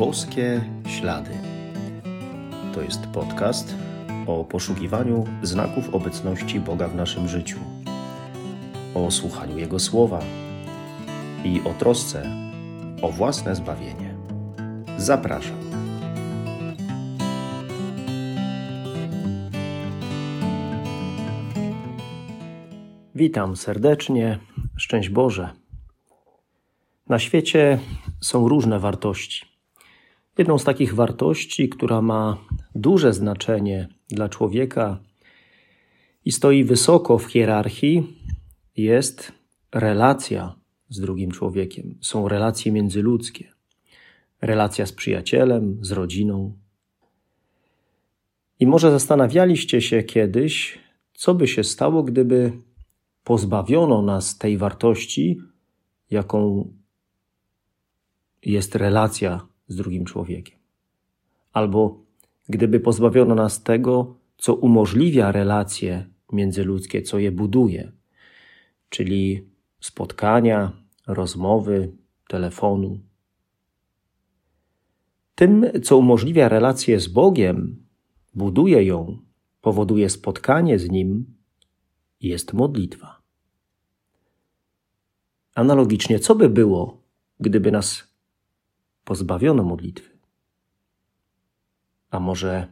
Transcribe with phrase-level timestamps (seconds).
[0.00, 1.30] Boskie Ślady.
[2.74, 3.74] To jest podcast
[4.26, 7.58] o poszukiwaniu znaków obecności Boga w naszym życiu,
[8.94, 10.20] o słuchaniu Jego słowa
[11.44, 12.26] i o trosce
[13.02, 14.14] o własne zbawienie.
[14.96, 15.56] Zapraszam.
[23.14, 24.38] Witam serdecznie,
[24.76, 25.50] szczęść Boże.
[27.08, 27.78] Na świecie
[28.20, 29.49] są różne wartości.
[30.38, 32.38] Jedną z takich wartości, która ma
[32.74, 35.00] duże znaczenie dla człowieka
[36.24, 38.16] i stoi wysoko w hierarchii,
[38.76, 39.32] jest
[39.72, 40.54] relacja
[40.88, 41.98] z drugim człowiekiem.
[42.00, 43.52] Są relacje międzyludzkie.
[44.40, 46.58] Relacja z przyjacielem, z rodziną.
[48.60, 50.78] I może zastanawialiście się kiedyś,
[51.14, 52.52] co by się stało, gdyby
[53.24, 55.40] pozbawiono nas tej wartości,
[56.10, 56.72] jaką
[58.42, 60.58] jest relacja z drugim człowiekiem.
[61.52, 62.02] Albo
[62.48, 67.92] gdyby pozbawiono nas tego, co umożliwia relacje międzyludzkie, co je buduje,
[68.88, 69.48] czyli
[69.80, 70.72] spotkania,
[71.06, 71.92] rozmowy,
[72.28, 73.00] telefonu.
[75.34, 77.86] Tym, co umożliwia relację z Bogiem,
[78.34, 79.18] buduje ją,
[79.60, 81.34] powoduje spotkanie z Nim,
[82.20, 83.22] jest modlitwa.
[85.54, 87.02] Analogicznie, co by było,
[87.40, 88.09] gdyby nas
[89.10, 90.18] pozbawiono modlitwy.
[92.10, 92.66] A może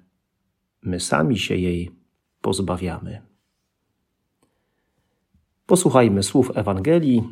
[0.82, 1.90] my sami się jej
[2.40, 3.22] pozbawiamy?
[5.66, 7.22] Posłuchajmy słów Ewangelii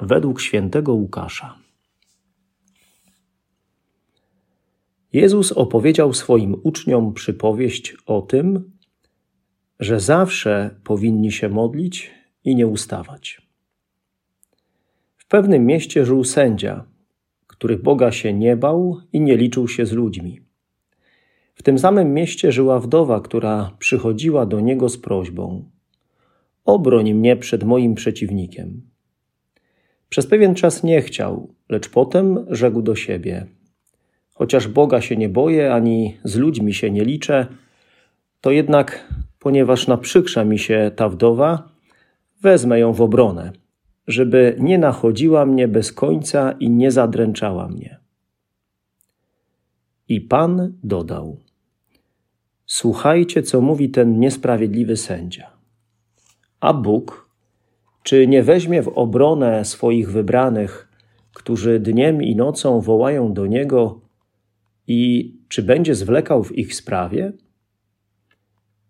[0.00, 1.58] według świętego Łukasza.
[5.12, 8.72] Jezus opowiedział swoim uczniom przypowieść o tym,
[9.80, 12.10] że zawsze powinni się modlić
[12.44, 13.48] i nie ustawać.
[15.16, 16.97] W pewnym mieście żył sędzia,
[17.58, 20.40] który Boga się nie bał i nie liczył się z ludźmi.
[21.54, 25.64] W tym samym mieście żyła wdowa, która przychodziła do niego z prośbą:
[26.64, 28.82] Obroń mnie przed moim przeciwnikiem.
[30.08, 33.46] Przez pewien czas nie chciał, lecz potem rzekł do siebie:
[34.34, 37.46] Chociaż Boga się nie boję, ani z ludźmi się nie liczę,
[38.40, 41.68] to jednak, ponieważ naprzykrza mi się ta wdowa,
[42.42, 43.52] wezmę ją w obronę
[44.08, 47.98] żeby nie nachodziła mnie bez końca i nie zadręczała mnie.
[50.08, 51.38] I Pan dodał:
[52.66, 55.50] Słuchajcie, co mówi ten niesprawiedliwy sędzia.
[56.60, 57.30] A Bóg,
[58.02, 60.88] czy nie weźmie w obronę swoich wybranych,
[61.34, 64.00] którzy dniem i nocą wołają do Niego,
[64.86, 67.32] i czy będzie zwlekał w ich sprawie?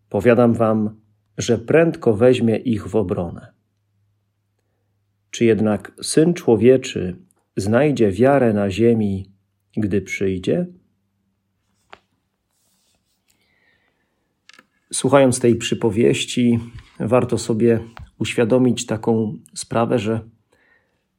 [0.09, 1.01] Powiadam wam,
[1.39, 3.58] że prędko weźmie ich w obronę.
[5.38, 7.16] Czy jednak syn człowieczy
[7.56, 9.31] znajdzie wiarę na ziemi,
[9.76, 10.66] gdy przyjdzie?
[14.93, 16.59] Słuchając tej przypowieści,
[17.00, 17.81] warto sobie
[18.19, 20.21] uświadomić taką sprawę, że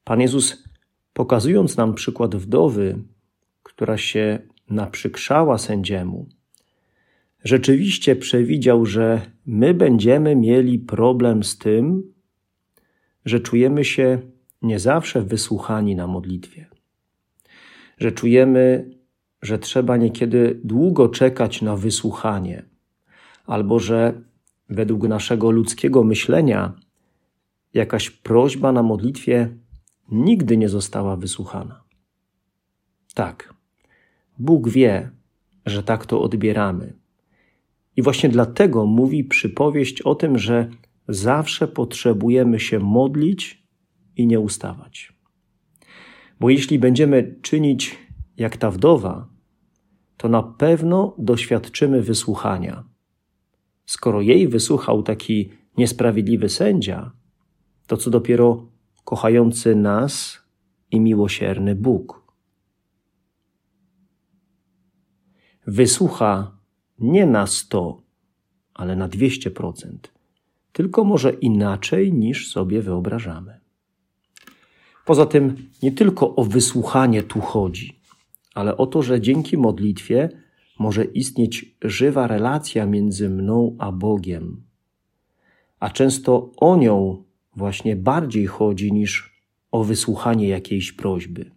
[0.04, 0.64] Pan Jezus,
[1.12, 2.98] pokazując nam przykład wdowy,
[3.62, 4.38] która się
[4.70, 6.28] naprzykrzała sędziemu,
[7.44, 12.12] rzeczywiście przewidział, że my będziemy mieli problem z tym,
[13.24, 14.18] że czujemy się
[14.62, 16.66] nie zawsze wysłuchani na modlitwie,
[17.98, 18.90] że czujemy,
[19.42, 22.62] że trzeba niekiedy długo czekać na wysłuchanie,
[23.46, 24.22] albo że
[24.68, 26.72] według naszego ludzkiego myślenia
[27.74, 29.56] jakaś prośba na modlitwie
[30.10, 31.84] nigdy nie została wysłuchana.
[33.14, 33.54] Tak,
[34.38, 35.10] Bóg wie,
[35.66, 36.92] że tak to odbieramy.
[37.96, 40.70] I właśnie dlatego mówi przypowieść o tym, że
[41.08, 43.66] zawsze potrzebujemy się modlić
[44.16, 45.12] i nie ustawać.
[46.40, 47.98] Bo jeśli będziemy czynić
[48.36, 49.28] jak ta wdowa,
[50.16, 52.84] to na pewno doświadczymy wysłuchania.
[53.86, 57.12] Skoro jej wysłuchał taki niesprawiedliwy sędzia,
[57.86, 58.68] to co dopiero
[59.04, 60.38] kochający nas
[60.90, 62.32] i miłosierny Bóg.
[65.66, 66.58] Wysłucha
[66.98, 68.02] nie na 100,
[68.74, 70.19] ale na 200%
[70.72, 73.60] tylko może inaczej niż sobie wyobrażamy.
[75.06, 78.00] Poza tym nie tylko o wysłuchanie tu chodzi,
[78.54, 80.28] ale o to, że dzięki modlitwie
[80.78, 84.62] może istnieć żywa relacja między mną a Bogiem.
[85.80, 87.24] A często o nią
[87.56, 91.50] właśnie bardziej chodzi niż o wysłuchanie jakiejś prośby.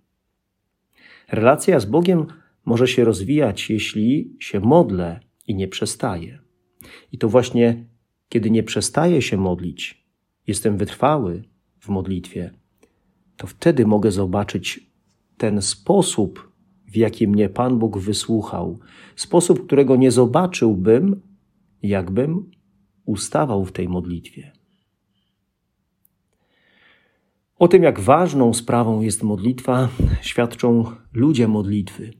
[1.32, 2.26] Relacja z Bogiem
[2.66, 6.40] może się rozwijać, jeśli się modlę i nie przestaje.
[7.12, 7.86] I to właśnie
[8.34, 10.06] kiedy nie przestaję się modlić,
[10.48, 11.44] jestem wytrwały
[11.80, 12.52] w modlitwie,
[13.38, 14.92] to wtedy mogę zobaczyć
[15.38, 16.52] ten sposób,
[16.88, 18.80] w jaki mnie Pan Bóg wysłuchał,
[19.16, 21.22] sposób, którego nie zobaczyłbym,
[21.84, 22.52] jakbym
[23.06, 24.52] ustawał w tej modlitwie.
[27.60, 29.90] O tym, jak ważną sprawą jest modlitwa,
[30.22, 32.14] świadczą ludzie modlitwy.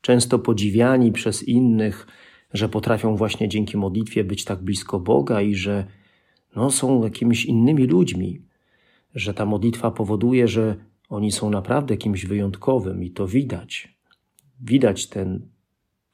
[0.00, 2.06] Często podziwiani przez innych,
[2.54, 5.86] że potrafią właśnie dzięki modlitwie być tak blisko Boga i że
[6.56, 8.42] no, są jakimiś innymi ludźmi,
[9.14, 10.76] że ta modlitwa powoduje, że
[11.08, 13.94] oni są naprawdę kimś wyjątkowym i to widać.
[14.60, 15.48] Widać ten,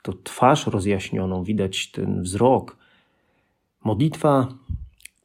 [0.02, 2.76] to twarz rozjaśnioną, widać ten wzrok.
[3.84, 4.48] Modlitwa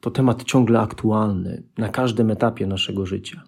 [0.00, 3.42] to temat ciągle aktualny na każdym etapie naszego życia.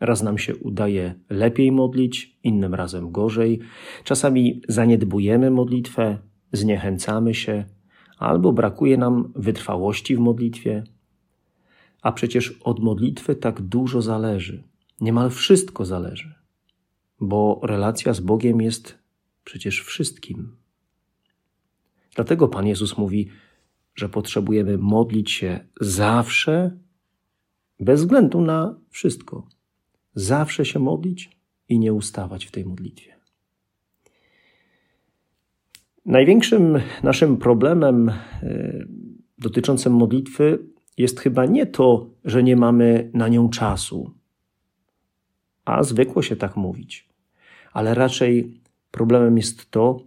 [0.00, 3.60] Raz nam się udaje lepiej modlić, innym razem gorzej.
[4.04, 6.18] Czasami zaniedbujemy modlitwę,
[6.52, 7.64] zniechęcamy się,
[8.18, 10.84] albo brakuje nam wytrwałości w modlitwie.
[12.02, 14.62] A przecież od modlitwy tak dużo zależy.
[15.00, 16.34] Niemal wszystko zależy,
[17.20, 18.98] bo relacja z Bogiem jest
[19.44, 20.56] przecież wszystkim.
[22.14, 23.28] Dlatego Pan Jezus mówi,
[23.94, 26.78] że potrzebujemy modlić się zawsze,
[27.80, 29.48] bez względu na wszystko.
[30.14, 31.38] Zawsze się modlić
[31.68, 33.19] i nie ustawać w tej modlitwie.
[36.10, 38.14] Największym naszym problemem e,
[39.38, 40.58] dotyczącym modlitwy
[40.98, 44.10] jest chyba nie to, że nie mamy na nią czasu,
[45.64, 47.08] a zwykło się tak mówić,
[47.72, 48.60] ale raczej
[48.90, 50.00] problemem jest to,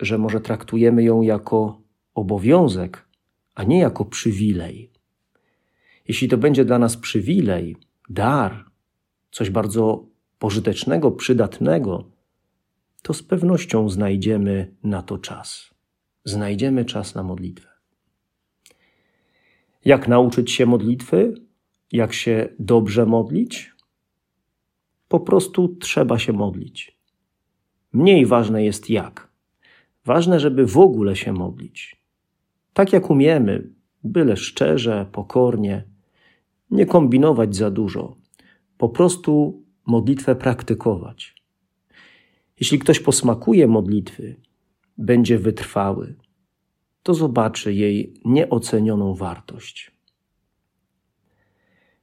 [0.00, 1.80] że może traktujemy ją jako
[2.14, 3.08] obowiązek,
[3.54, 4.90] a nie jako przywilej.
[6.08, 7.76] Jeśli to będzie dla nas przywilej,
[8.08, 8.64] dar,
[9.30, 10.06] coś bardzo
[10.38, 12.13] pożytecznego, przydatnego,
[13.04, 15.74] to z pewnością znajdziemy na to czas.
[16.24, 17.68] Znajdziemy czas na modlitwę.
[19.84, 21.34] Jak nauczyć się modlitwy?
[21.92, 23.72] Jak się dobrze modlić?
[25.08, 26.98] Po prostu trzeba się modlić.
[27.92, 29.28] Mniej ważne jest jak.
[30.04, 31.96] Ważne, żeby w ogóle się modlić.
[32.72, 33.70] Tak jak umiemy,
[34.04, 35.84] byle szczerze, pokornie,
[36.70, 38.16] nie kombinować za dużo,
[38.78, 41.33] po prostu modlitwę praktykować.
[42.60, 44.36] Jeśli ktoś posmakuje modlitwy,
[44.98, 46.14] będzie wytrwały,
[47.02, 49.92] to zobaczy jej nieocenioną wartość.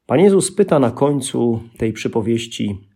[0.05, 2.87] Pan Jezus pyta na końcu tej przypowieści: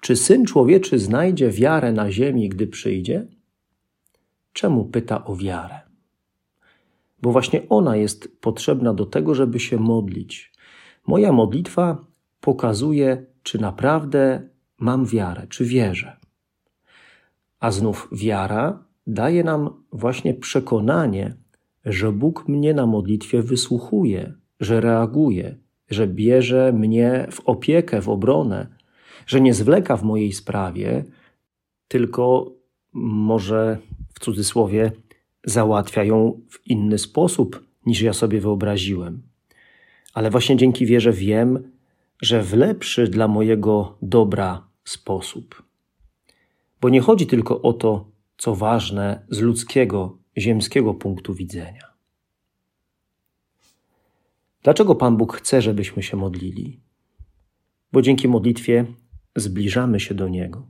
[0.00, 3.26] Czy syn człowieczy znajdzie wiarę na ziemi, gdy przyjdzie?
[4.52, 5.80] Czemu pyta o wiarę?
[7.22, 10.52] Bo właśnie ona jest potrzebna do tego, żeby się modlić.
[11.06, 12.06] Moja modlitwa
[12.40, 14.48] pokazuje, czy naprawdę
[14.78, 16.16] mam wiarę, czy wierzę.
[17.64, 21.34] A znów wiara daje nam właśnie przekonanie,
[21.84, 25.56] że Bóg mnie na modlitwie wysłuchuje, że reaguje,
[25.90, 28.66] że bierze mnie w opiekę, w obronę,
[29.26, 31.04] że nie zwleka w mojej sprawie,
[31.88, 32.52] tylko
[32.92, 33.78] może
[34.14, 34.92] w cudzysłowie
[35.44, 39.22] załatwia ją w inny sposób niż ja sobie wyobraziłem.
[40.14, 41.72] Ale właśnie dzięki wierze wiem,
[42.22, 45.73] że w lepszy dla mojego dobra sposób.
[46.84, 51.92] Bo nie chodzi tylko o to, co ważne z ludzkiego, ziemskiego punktu widzenia.
[54.62, 56.80] Dlaczego Pan Bóg chce, żebyśmy się modlili?
[57.92, 58.84] Bo dzięki modlitwie
[59.36, 60.68] zbliżamy się do Niego,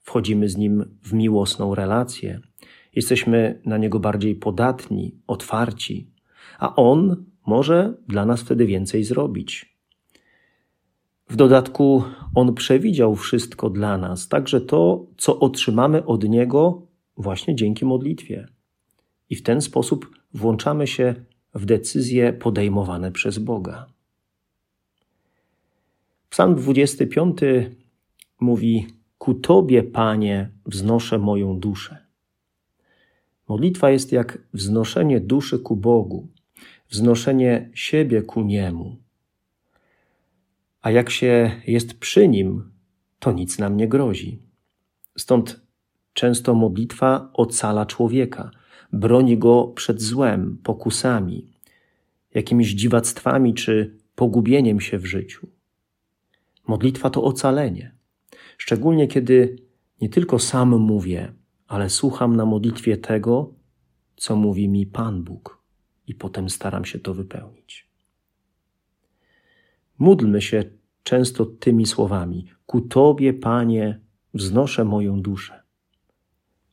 [0.00, 2.40] wchodzimy z Nim w miłosną relację,
[2.94, 6.10] jesteśmy na Niego bardziej podatni, otwarci,
[6.58, 9.77] a On może dla nas wtedy więcej zrobić.
[11.28, 12.04] W dodatku
[12.34, 16.82] On przewidział wszystko dla nas, także to, co otrzymamy od Niego
[17.16, 18.48] właśnie dzięki modlitwie.
[19.30, 21.14] I w ten sposób włączamy się
[21.54, 23.86] w decyzje podejmowane przez Boga.
[26.30, 27.38] Psalm 25
[28.40, 28.86] mówi:
[29.18, 31.98] Ku Tobie, Panie, wznoszę moją duszę.
[33.48, 36.28] Modlitwa jest jak wznoszenie duszy ku Bogu,
[36.90, 38.96] wznoszenie siebie ku Niemu.
[40.88, 42.70] A jak się jest przy Nim,
[43.18, 44.42] to nic nam nie grozi.
[45.18, 45.60] Stąd
[46.12, 48.50] często modlitwa ocala człowieka,
[48.92, 51.52] broni go przed złem, pokusami,
[52.34, 55.48] jakimiś dziwactwami czy pogubieniem się w życiu.
[56.66, 57.94] Modlitwa to ocalenie,
[58.58, 59.56] szczególnie kiedy
[60.00, 61.32] nie tylko sam mówię,
[61.66, 63.54] ale słucham na modlitwie tego,
[64.16, 65.62] co mówi mi Pan Bóg,
[66.06, 67.88] i potem staram się to wypełnić.
[69.98, 70.77] Módlmy się
[71.08, 74.00] często tymi słowami: Ku Tobie, Panie,
[74.34, 75.62] wznoszę moją duszę.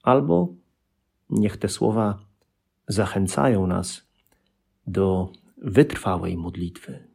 [0.04, 0.54] Albo
[1.30, 2.20] niech te słowa
[2.88, 4.08] zachęcają nas
[4.88, 7.08] do wytrwałej modlitwy.